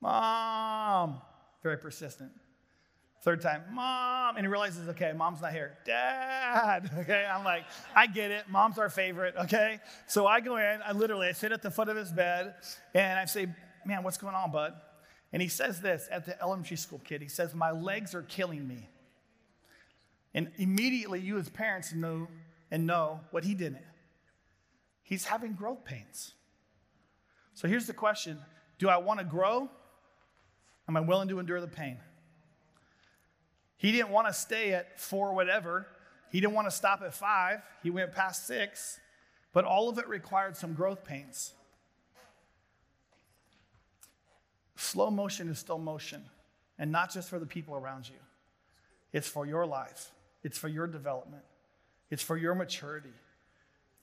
[0.00, 1.20] Mom,
[1.62, 2.32] very persistent.
[3.22, 5.76] Third time, mom, and he realizes, okay, mom's not here.
[5.84, 8.48] Dad, okay, I'm like, I get it.
[8.48, 9.80] Mom's our favorite, okay?
[10.06, 12.54] So I go in, I literally, I sit at the foot of his bed,
[12.94, 13.48] and I say,
[13.84, 14.74] man, what's going on, bud?
[15.32, 17.20] And he says this at the elementary school kid.
[17.20, 18.88] He says, my legs are killing me.
[20.32, 22.28] And immediately, you as parents know
[22.70, 23.82] and know what he didn't.
[25.02, 26.34] He's having growth pains.
[27.54, 28.38] So here's the question
[28.78, 29.70] Do I want to grow?
[30.88, 31.98] Am I willing to endure the pain?
[33.76, 35.86] He didn't want to stay at four, whatever.
[36.30, 37.60] He didn't want to stop at five.
[37.82, 38.98] He went past six.
[39.52, 41.52] But all of it required some growth pains.
[44.76, 46.22] Slow motion is still motion,
[46.78, 48.16] and not just for the people around you.
[49.12, 50.10] It's for your life,
[50.44, 51.42] it's for your development,
[52.10, 53.14] it's for your maturity,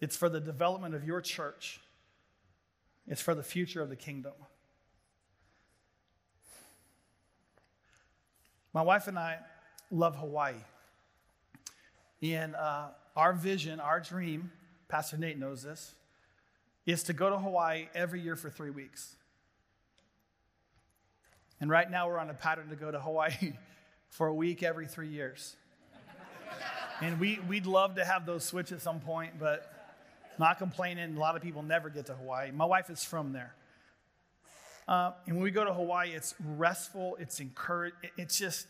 [0.02, 1.80] it's for the development of your church,
[3.08, 4.34] it's for the future of the kingdom.
[8.74, 9.38] My wife and I
[9.92, 10.56] love Hawaii.
[12.22, 14.52] And uh, our vision, our dream,
[14.88, 15.94] Pastor Nate knows this,
[16.86, 19.16] is to go to Hawaii every year for three weeks.
[21.62, 23.54] And right now we're on a pattern to go to Hawaii
[24.10, 25.56] for a week every three years.
[27.00, 29.72] and we, we'd love to have those switch at some point, but
[30.40, 31.16] not complaining.
[31.16, 32.52] A lot of people never get to Hawaii.
[32.52, 33.54] My wife is from there.
[34.88, 38.67] Uh, and when we go to Hawaii, it's restful, it's encouraged, it's just,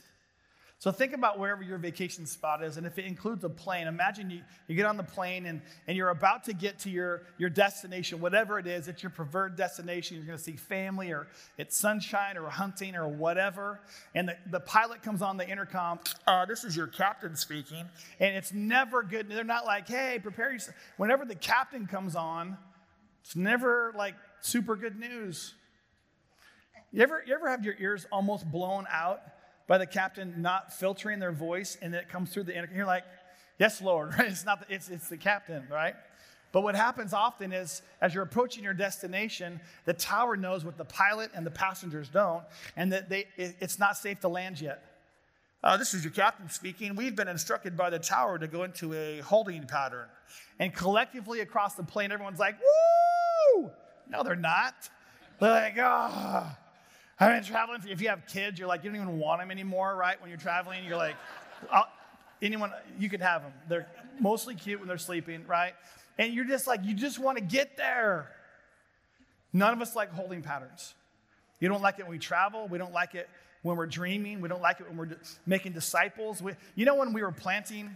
[0.78, 4.30] so think about wherever your vacation spot is, and if it includes a plane, imagine
[4.30, 7.49] you, you get on the plane and, and you're about to get to your, your
[7.49, 10.17] destination, whatever it is, it's your preferred destination.
[10.17, 13.80] You're going to see family or it's sunshine or hunting or whatever.
[14.13, 17.86] And the, the pilot comes on the intercom, uh, this is your captain speaking,
[18.19, 19.30] and it's never good.
[19.30, 20.76] They're not like, hey, prepare yourself.
[20.97, 22.58] Whenever the captain comes on,
[23.23, 25.54] it's never like super good news.
[26.93, 29.21] You ever, you ever have your ears almost blown out
[29.65, 32.77] by the captain not filtering their voice and it comes through the intercom.
[32.77, 33.03] You're like,
[33.58, 34.29] yes, Lord, right?
[34.29, 35.95] It's not the, it's, it's the captain, right?
[36.51, 40.86] But what happens often is as you're approaching your destination, the tower knows what the
[40.86, 42.43] pilot and the passengers don't,
[42.77, 44.86] and that they, it, it's not safe to land yet.
[45.63, 46.95] Uh, this is your captain speaking.
[46.95, 50.10] We've been instructed by the tower to go into a holding pattern.
[50.60, 52.58] And collectively across the plane, everyone's like,
[53.56, 53.71] woo!
[54.08, 54.75] No, they're not.
[55.39, 56.56] They're like, ah.
[56.56, 56.62] Oh.
[57.19, 57.82] I've been traveling.
[57.88, 60.19] If you have kids, you're like, you don't even want them anymore, right?
[60.19, 61.15] When you're traveling, you're like,
[62.41, 63.54] anyone, you could have them.
[63.67, 63.88] They're
[64.19, 65.73] mostly cute when they're sleeping, right?
[66.17, 68.30] And you're just like, you just want to get there.
[69.54, 70.93] None of us like holding patterns.
[71.60, 72.67] You don't like it when we travel.
[72.67, 73.30] We don't like it
[73.62, 74.41] when we're dreaming.
[74.41, 76.41] We don't like it when we're making disciples.
[76.41, 77.95] We, you know, when we were planting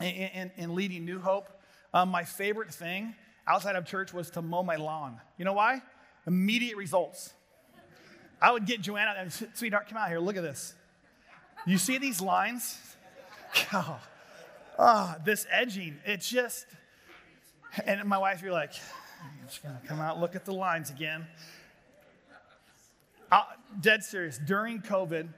[0.00, 1.48] and, and, and leading New Hope,
[1.92, 3.14] um, my favorite thing
[3.46, 5.20] outside of church was to mow my lawn.
[5.38, 5.82] You know why?
[6.26, 7.32] Immediate results.
[8.40, 10.74] I would get Joanna and sweetheart, come out here, look at this.
[11.66, 12.78] You see these lines?
[13.72, 14.00] Oh,
[14.80, 16.66] oh this edging, it's just,
[17.86, 18.72] and my wife, you're like,
[19.22, 21.24] I'm just gonna come out, look at the lines again.
[23.30, 23.44] Uh,
[23.80, 24.38] dead serious.
[24.38, 25.28] During COVID,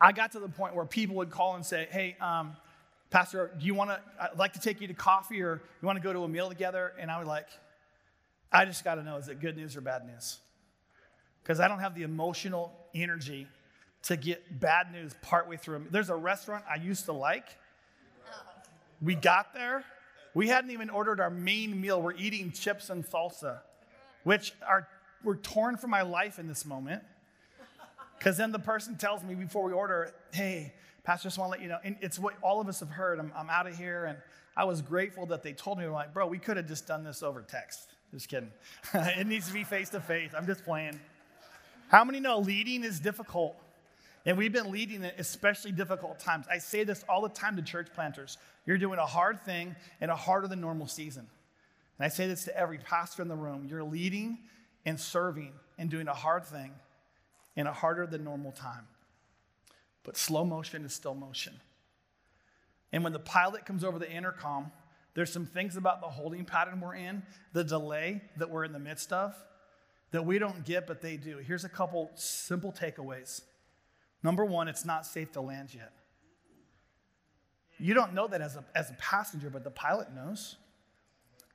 [0.00, 2.56] I got to the point where people would call and say, hey, um,
[3.10, 5.96] Pastor, do you want to, I'd like to take you to coffee or you want
[5.96, 6.92] to go to a meal together?
[6.98, 7.46] And I was like,
[8.50, 10.38] I just got to know, is it good news or bad news?
[11.42, 13.46] Because I don't have the emotional energy
[14.04, 15.86] to get bad news partway through.
[15.90, 17.46] There's a restaurant I used to like.
[19.00, 19.84] We got there.
[20.34, 22.00] We hadn't even ordered our main meal.
[22.00, 23.58] We're eating chips and salsa,
[24.24, 24.88] which are
[25.24, 27.02] were torn from my life in this moment.
[28.18, 30.72] Because then the person tells me before we order, hey,
[31.04, 31.78] Pastor, just want to let you know.
[31.82, 33.18] And it's what all of us have heard.
[33.18, 34.04] I'm, I'm out of here.
[34.04, 34.18] And
[34.56, 37.02] I was grateful that they told me, I'm like, bro, we could have just done
[37.02, 37.88] this over text.
[38.12, 38.52] Just kidding.
[38.94, 40.30] it needs to be face to face.
[40.36, 41.00] I'm just playing.
[41.92, 43.54] How many know leading is difficult?
[44.24, 46.46] And we've been leading in especially difficult times.
[46.50, 48.38] I say this all the time to church planters.
[48.64, 51.26] You're doing a hard thing in a harder than normal season.
[51.98, 53.66] And I say this to every pastor in the room.
[53.68, 54.38] You're leading
[54.86, 56.72] and serving and doing a hard thing
[57.56, 58.86] in a harder than normal time.
[60.02, 61.60] But slow motion is still motion.
[62.90, 64.72] And when the pilot comes over the intercom,
[65.12, 68.78] there's some things about the holding pattern we're in, the delay that we're in the
[68.78, 69.34] midst of,
[70.12, 71.38] that we don't get, but they do.
[71.38, 73.42] Here's a couple simple takeaways.
[74.22, 75.92] Number one, it's not safe to land yet.
[77.78, 80.56] You don't know that as a, as a passenger, but the pilot knows.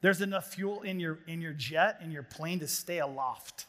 [0.01, 3.65] There's enough fuel in your, in your jet, in your plane to stay aloft.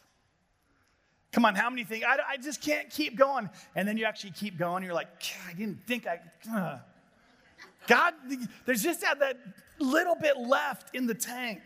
[1.33, 3.49] Come on, how many think, I, I just can't keep going.
[3.77, 4.83] And then you actually keep going.
[4.83, 5.09] You're like,
[5.49, 6.21] I didn't think I.
[6.51, 6.79] Uh.
[7.87, 8.15] God,
[8.67, 9.39] there's just that, that
[9.79, 11.61] little bit left in the tank.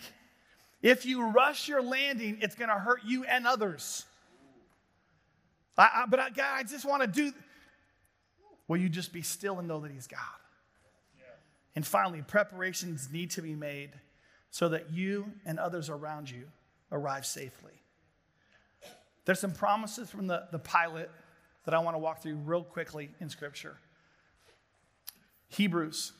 [0.82, 4.04] If you rush your landing, it's going to hurt you and others.
[5.78, 7.32] I, I, but I, God, I just want to do.
[8.68, 10.18] Will you just be still and know that He's God?
[11.16, 11.24] Yeah.
[11.76, 13.90] And finally, preparations need to be made
[14.50, 16.44] so that you and others around you
[16.90, 17.72] arrive safely.
[19.24, 21.10] There's some promises from the, the pilot
[21.64, 23.76] that I want to walk through real quickly in Scripture.
[25.48, 26.12] Hebrews,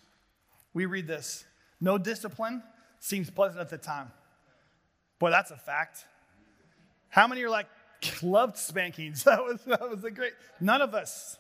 [0.72, 1.44] we read this
[1.80, 2.62] no discipline
[3.00, 4.12] seems pleasant at the time.
[5.22, 6.04] Boy, that's a fact.
[7.08, 7.68] How many are like,
[8.24, 9.22] loved spankings?
[9.24, 11.38] That was, that was a great, none of us.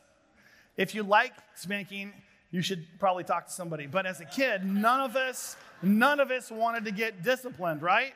[0.76, 2.12] If you like spanking,
[2.52, 3.88] you should probably talk to somebody.
[3.88, 8.14] But as a kid, none of us, none of us wanted to get disciplined, right?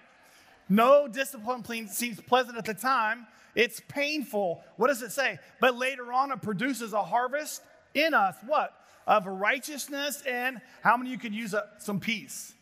[0.68, 3.26] No discipline seems pleasant at the time.
[3.56, 4.62] It's painful.
[4.76, 5.40] What does it say?
[5.60, 7.60] But later on, it produces a harvest
[7.92, 8.36] in us.
[8.46, 8.72] What?
[9.08, 12.52] Of righteousness and how many of you could use a, some peace?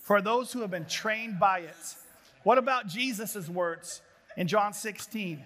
[0.00, 1.76] For those who have been trained by it.
[2.42, 4.00] What about Jesus' words
[4.36, 5.44] in John 16?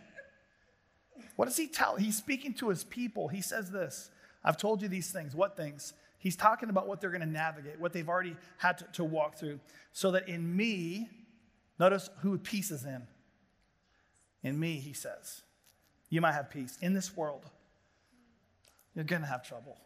[1.36, 1.96] What does he tell?
[1.96, 3.28] He's speaking to his people.
[3.28, 4.10] He says this
[4.44, 5.34] I've told you these things.
[5.34, 5.94] What things?
[6.18, 9.36] He's talking about what they're going to navigate, what they've already had to, to walk
[9.36, 9.60] through.
[9.92, 11.08] So that in me,
[11.78, 13.02] notice who peace is in.
[14.42, 15.42] In me, he says,
[16.08, 16.78] you might have peace.
[16.80, 17.44] In this world,
[18.94, 19.76] you're going to have trouble.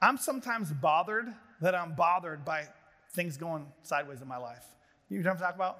[0.00, 1.26] I'm sometimes bothered
[1.60, 2.68] that I'm bothered by
[3.14, 4.64] things going sideways in my life.
[5.08, 5.78] You know what I'm talking about?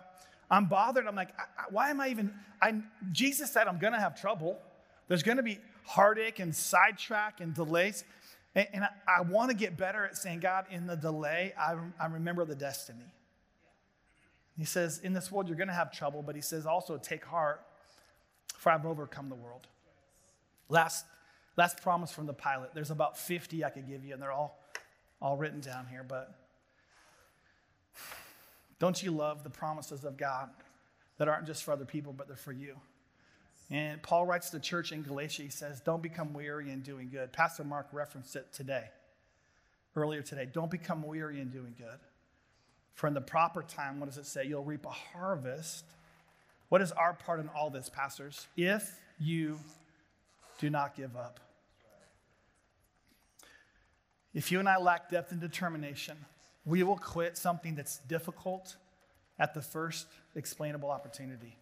[0.50, 1.06] I'm bothered.
[1.06, 1.30] I'm like,
[1.70, 2.32] why am I even?
[2.60, 2.80] I,
[3.12, 4.58] Jesus said I'm going to have trouble.
[5.08, 8.04] There's going to be heartache and sidetrack and delays.
[8.54, 11.76] And, and I, I want to get better at saying, God, in the delay, I,
[12.00, 13.12] I remember the destiny.
[14.56, 17.24] He says, In this world, you're going to have trouble, but he says also, take
[17.24, 17.62] heart,
[18.56, 19.66] for I've overcome the world.
[20.68, 21.04] Last,
[21.56, 22.70] last promise from the pilot.
[22.74, 24.58] There's about 50 I could give you, and they're all,
[25.20, 26.04] all written down here.
[26.06, 26.34] But
[28.78, 30.50] don't you love the promises of God
[31.18, 32.76] that aren't just for other people, but they're for you?
[33.70, 37.08] And Paul writes to the church in Galatia, he says, Don't become weary in doing
[37.10, 37.32] good.
[37.32, 38.84] Pastor Mark referenced it today,
[39.96, 40.46] earlier today.
[40.52, 41.98] Don't become weary in doing good.
[42.94, 44.44] For in the proper time, what does it say?
[44.44, 45.84] You'll reap a harvest.
[46.68, 48.46] What is our part in all this, pastors?
[48.56, 49.58] If you
[50.58, 51.40] do not give up.
[54.34, 56.16] If you and I lack depth and determination,
[56.64, 58.76] we will quit something that's difficult
[59.38, 61.56] at the first explainable opportunity.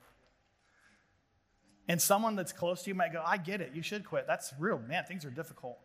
[1.88, 4.26] And someone that's close to you might go, I get it, you should quit.
[4.26, 5.78] That's real, man, things are difficult.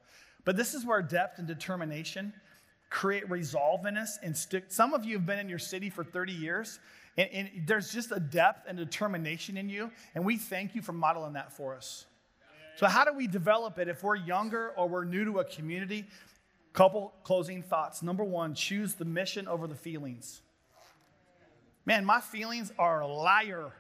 [0.45, 2.34] But this is where depth and determination
[2.89, 4.65] create resolve in us and stick.
[4.69, 6.80] Some of you have been in your city for 30 years,
[7.17, 10.93] and, and there's just a depth and determination in you, and we thank you for
[10.93, 12.06] modeling that for us.
[12.77, 16.06] So, how do we develop it if we're younger or we're new to a community?
[16.77, 18.03] Couple closing thoughts.
[18.03, 20.41] Number one, choose the mission over the feelings.
[21.87, 23.71] Man, my feelings are a liar.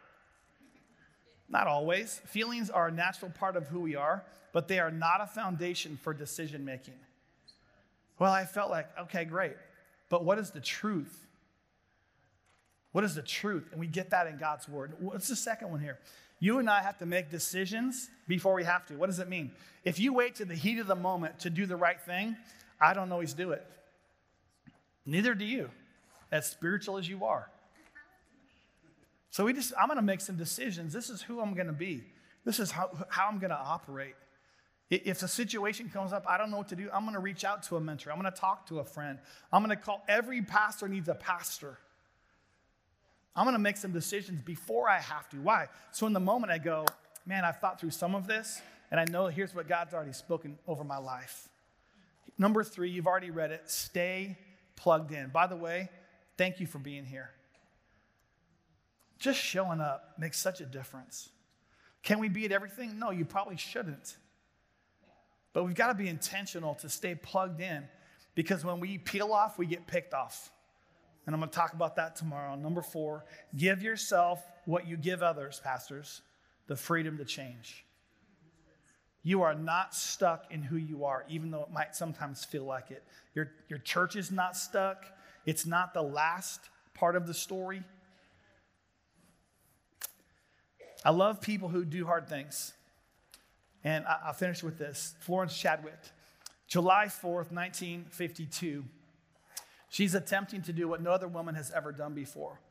[1.47, 2.19] Not always.
[2.25, 5.99] Feelings are a natural part of who we are, but they are not a foundation
[6.01, 6.95] for decision making.
[8.17, 9.57] Well, I felt like, okay, great.
[10.09, 11.27] But what is the truth?
[12.93, 13.67] What is the truth?
[13.69, 14.93] And we get that in God's word.
[14.97, 15.99] What's the second one here?
[16.39, 18.95] You and I have to make decisions before we have to.
[18.95, 19.51] What does it mean?
[19.83, 22.35] If you wait to the heat of the moment to do the right thing,
[22.79, 23.65] I don't always do it.
[25.05, 25.69] Neither do you,
[26.31, 27.49] as spiritual as you are.
[29.29, 30.93] So we just, I'm going to make some decisions.
[30.93, 32.03] This is who I'm going to be.
[32.43, 34.15] This is how, how I'm going to operate.
[34.89, 36.89] If a situation comes up, I don't know what to do.
[36.93, 38.11] I'm going to reach out to a mentor.
[38.11, 39.19] I'm going to talk to a friend.
[39.51, 40.01] I'm going to call.
[40.07, 41.77] Every pastor needs a pastor.
[43.35, 45.37] I'm going to make some decisions before I have to.
[45.37, 45.67] Why?
[45.91, 46.85] So in the moment I go,
[47.25, 50.57] man, I've thought through some of this, and I know here's what God's already spoken
[50.67, 51.49] over my life.
[52.37, 53.63] Number three, you've already read it.
[53.69, 54.37] Stay
[54.75, 55.29] plugged in.
[55.29, 55.89] By the way,
[56.37, 57.31] thank you for being here.
[59.19, 61.29] Just showing up makes such a difference.
[62.03, 62.99] Can we be at everything?
[62.99, 64.15] No, you probably shouldn't.
[65.53, 67.87] But we've got to be intentional to stay plugged in
[68.35, 70.51] because when we peel off, we get picked off.
[71.25, 72.55] And I'm going to talk about that tomorrow.
[72.55, 73.25] Number four,
[73.57, 76.21] give yourself what you give others, pastors,
[76.67, 77.83] the freedom to change.
[79.27, 82.91] You are not stuck in who you are, even though it might sometimes feel like
[82.91, 83.03] it.
[83.35, 85.03] Your, your church is not stuck,
[85.45, 86.61] it's not the last
[86.93, 87.83] part of the story.
[91.03, 92.71] I love people who do hard things.
[93.83, 95.99] And I, will finish with this Florence Chadwick,
[96.69, 98.85] July 4th, 1952.
[99.89, 102.61] She's attempting to do what no other woman has ever done before.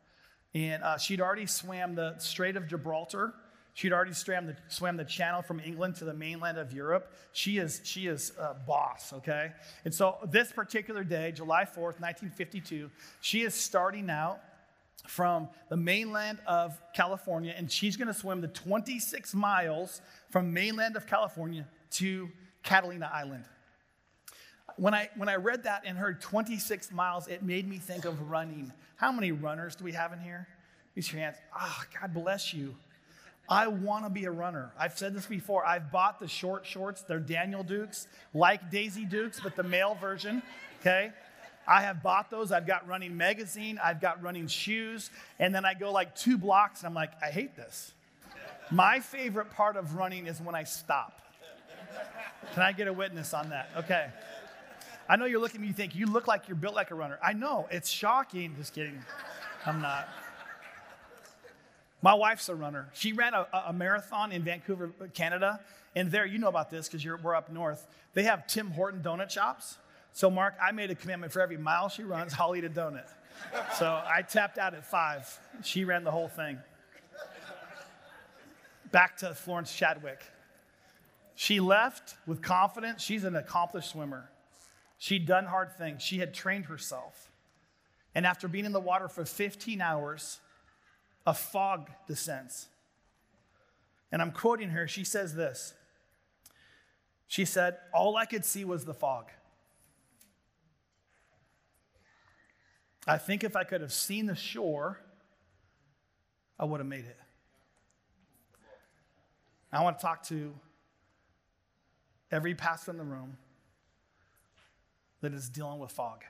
[0.54, 3.34] And uh, she'd already swam the Strait of Gibraltar.
[3.76, 7.12] She'd already swam the, swam the channel from England to the mainland of Europe.
[7.32, 9.52] She is, she is a boss, okay?
[9.84, 14.40] And so this particular day, July 4th, 1952, she is starting out
[15.06, 20.00] from the mainland of California, and she's going to swim the 26 miles
[20.30, 22.30] from mainland of California to
[22.62, 23.44] Catalina Island.
[24.76, 28.30] When I, when I read that and heard 26 miles, it made me think of
[28.30, 28.72] running.
[28.96, 30.48] How many runners do we have in here?
[30.94, 31.36] Use your hands.
[31.54, 32.74] Ah, oh, God bless you.
[33.48, 34.72] I want to be a runner.
[34.78, 35.64] I've said this before.
[35.64, 37.02] I've bought the short shorts.
[37.02, 40.42] They're Daniel Dukes, like Daisy Dukes, but the male version.
[40.80, 41.12] Okay?
[41.66, 42.52] I have bought those.
[42.52, 46.80] I've got running magazine, I've got running shoes, and then I go like two blocks
[46.80, 47.92] and I'm like, I hate this.
[48.70, 51.20] My favorite part of running is when I stop.
[52.54, 53.70] Can I get a witness on that?
[53.76, 54.06] Okay.
[55.08, 56.94] I know you're looking at me, you think you look like you're built like a
[56.94, 57.18] runner.
[57.22, 58.54] I know, it's shocking.
[58.56, 59.00] Just kidding.
[59.64, 60.08] I'm not.
[62.02, 62.88] My wife's a runner.
[62.92, 65.60] She ran a, a marathon in Vancouver, Canada.
[65.94, 67.86] And there, you know about this because we're up north.
[68.14, 69.78] They have Tim Horton donut shops.
[70.12, 73.08] So, Mark, I made a commitment for every mile she runs, I'll eat a donut.
[73.78, 75.38] So I tapped out at five.
[75.62, 76.58] She ran the whole thing.
[78.92, 80.20] Back to Florence Chadwick.
[81.34, 83.02] She left with confidence.
[83.02, 84.30] She's an accomplished swimmer.
[84.98, 87.30] She'd done hard things, she had trained herself.
[88.14, 90.40] And after being in the water for 15 hours,
[91.26, 92.68] a fog descends.
[94.12, 94.86] And I'm quoting her.
[94.86, 95.74] She says this
[97.26, 99.30] She said, All I could see was the fog.
[103.06, 105.00] I think if I could have seen the shore,
[106.58, 107.18] I would have made it.
[109.72, 110.54] I want to talk to
[112.32, 113.36] every pastor in the room
[115.20, 116.24] that is dealing with fog.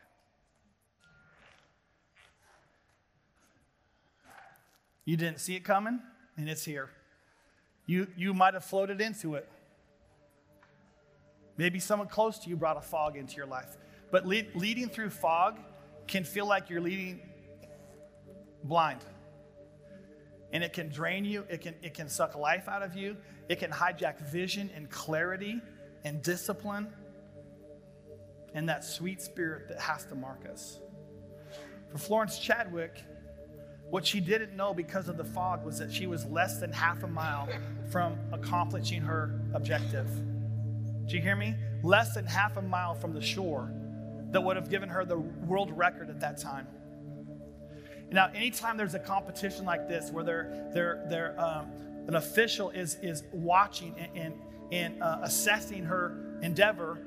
[5.06, 6.00] You didn't see it coming,
[6.36, 6.90] and it's here.
[7.86, 9.48] You, you might have floated into it.
[11.56, 13.78] Maybe someone close to you brought a fog into your life.
[14.10, 15.58] But lead, leading through fog
[16.06, 17.20] can feel like you're leading
[18.64, 19.00] blind.
[20.52, 23.16] And it can drain you, it can, it can suck life out of you,
[23.48, 25.60] it can hijack vision and clarity
[26.04, 26.88] and discipline
[28.54, 30.80] and that sweet spirit that has to mark us.
[31.90, 33.04] For Florence Chadwick,
[33.90, 37.02] what she didn't know because of the fog was that she was less than half
[37.02, 37.48] a mile
[37.90, 40.08] from accomplishing her objective.
[41.06, 41.54] Do you hear me?
[41.82, 43.72] Less than half a mile from the shore
[44.30, 46.66] that would have given her the world record at that time.
[48.10, 51.70] Now, anytime there's a competition like this where they're, they're, they're, um,
[52.06, 54.34] an official is, is watching and, and,
[54.70, 56.98] and uh, assessing her endeavor,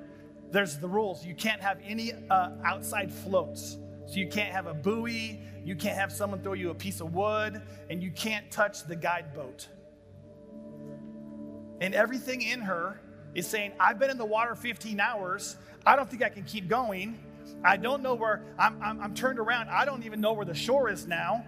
[0.52, 1.26] there's the rules.
[1.26, 3.78] You can't have any uh, outside floats.
[4.10, 7.14] So you can't have a buoy, you can't have someone throw you a piece of
[7.14, 9.68] wood, and you can't touch the guide boat.
[11.80, 13.00] And everything in her
[13.36, 15.58] is saying, I've been in the water 15 hours.
[15.86, 17.20] I don't think I can keep going.
[17.64, 19.70] I don't know where I'm, I'm, I'm turned around.
[19.70, 21.46] I don't even know where the shore is now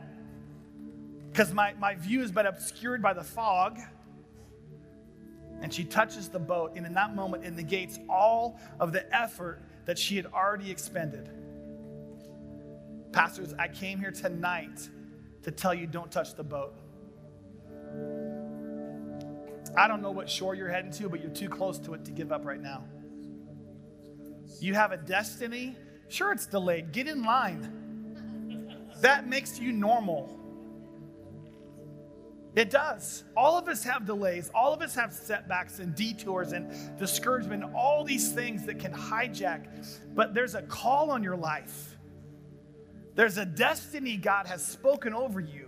[1.31, 3.79] because my, my view has been obscured by the fog.
[5.61, 9.63] And she touches the boat, and in that moment, it negates all of the effort
[9.85, 11.40] that she had already expended.
[13.11, 14.89] Pastors, I came here tonight
[15.43, 16.75] to tell you don't touch the boat.
[19.75, 22.11] I don't know what shore you're heading to, but you're too close to it to
[22.11, 22.83] give up right now.
[24.59, 25.75] You have a destiny.
[26.09, 26.91] Sure, it's delayed.
[26.91, 28.89] Get in line.
[29.01, 30.37] That makes you normal.
[32.55, 33.23] It does.
[33.35, 34.51] All of us have delays.
[34.53, 39.67] All of us have setbacks and detours and discouragement, all these things that can hijack.
[40.13, 41.90] But there's a call on your life.
[43.15, 45.67] There's a destiny God has spoken over you.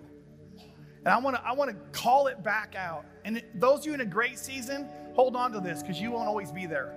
[1.06, 3.06] And I want to I want to call it back out.
[3.26, 6.28] And those of you in a great season, hold on to this because you won't
[6.28, 6.96] always be there.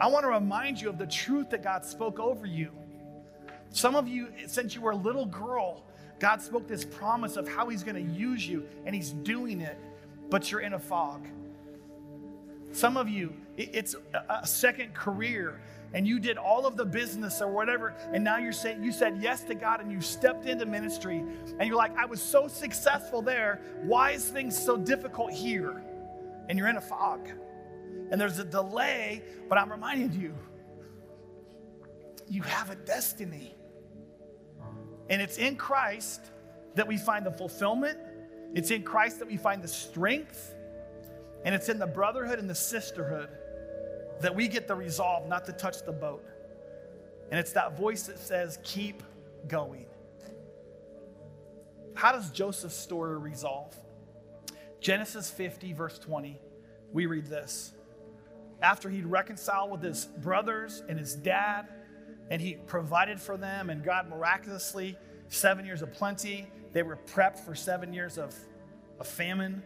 [0.00, 2.70] I want to remind you of the truth that God spoke over you.
[3.70, 5.84] Some of you, since you were a little girl,
[6.18, 9.78] God spoke this promise of how He's going to use you, and He's doing it,
[10.28, 11.26] but you're in a fog.
[12.72, 13.94] Some of you, it's
[14.28, 15.60] a second career
[15.94, 19.18] and you did all of the business or whatever, and now you're saying you said
[19.20, 21.18] yes to God and you stepped into ministry,
[21.58, 23.60] and you're like, I was so successful there.
[23.82, 25.82] Why is things so difficult here?
[26.48, 27.28] And you're in a fog.
[28.10, 30.34] And there's a delay, but I'm reminding you,
[32.28, 33.54] you have a destiny.
[35.10, 36.20] And it's in Christ
[36.74, 37.98] that we find the fulfillment.
[38.54, 40.54] It's in Christ that we find the strength.
[41.44, 43.28] And it's in the brotherhood and the sisterhood
[44.20, 46.24] that we get the resolve not to touch the boat.
[47.30, 49.02] And it's that voice that says, keep
[49.48, 49.86] going.
[51.94, 53.74] How does Joseph's story resolve?
[54.80, 56.40] Genesis 50, verse 20,
[56.92, 57.72] we read this.
[58.60, 61.68] After he'd reconciled with his brothers and his dad,
[62.30, 64.96] and he provided for them, and God miraculously,
[65.28, 68.34] seven years of plenty, they were prepped for seven years of,
[68.98, 69.62] of famine.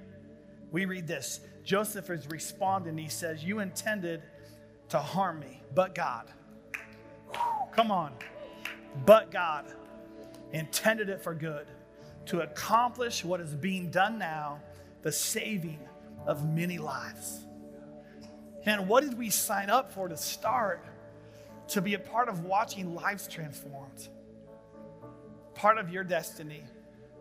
[0.71, 2.97] We read this Joseph is responding.
[2.97, 4.23] He says, You intended
[4.89, 6.31] to harm me, but God.
[7.73, 8.13] Come on.
[9.05, 9.67] But God
[10.53, 11.67] intended it for good
[12.27, 14.61] to accomplish what is being done now,
[15.03, 15.81] the saving
[16.25, 17.45] of many lives.
[18.65, 20.85] And what did we sign up for to start?
[21.69, 24.09] To be a part of watching lives transformed.
[25.55, 26.63] Part of your destiny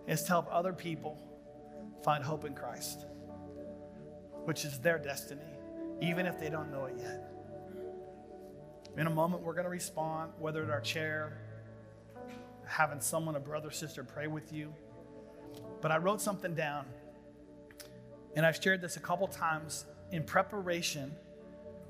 [0.07, 1.17] is to help other people
[2.03, 3.07] find hope in Christ,
[4.45, 5.41] which is their destiny,
[6.01, 7.31] even if they don't know it yet.
[8.97, 11.37] In a moment, we're going to respond, whether at our chair,
[12.65, 14.73] having someone, a brother, sister, pray with you.
[15.81, 16.85] But I wrote something down,
[18.35, 21.13] and I've shared this a couple times in preparation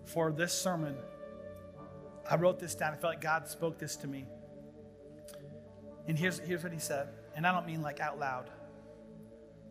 [0.06, 0.96] for this sermon.
[2.30, 2.94] I wrote this down.
[2.94, 4.26] I felt like God spoke this to me.
[6.08, 7.10] And here's, here's what he said.
[7.36, 8.50] And I don't mean like out loud,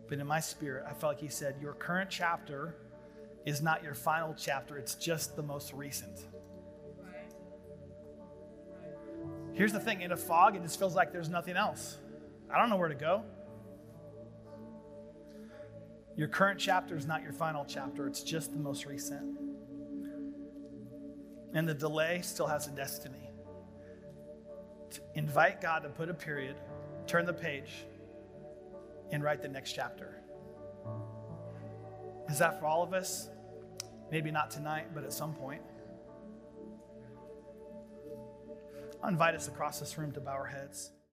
[0.07, 2.75] but in my spirit, I felt like he said, Your current chapter
[3.45, 6.25] is not your final chapter, it's just the most recent.
[9.53, 11.97] Here's the thing in a fog, it just feels like there's nothing else.
[12.53, 13.23] I don't know where to go.
[16.17, 19.37] Your current chapter is not your final chapter, it's just the most recent.
[21.53, 23.29] And the delay still has a destiny.
[24.91, 26.55] To invite God to put a period,
[27.07, 27.85] turn the page,
[29.11, 30.21] and write the next chapter.
[32.29, 33.29] Is that for all of us?
[34.11, 35.61] Maybe not tonight, but at some point.
[39.03, 40.91] I invite us across this room to bow our heads.